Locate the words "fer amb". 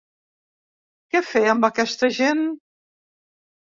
1.33-1.69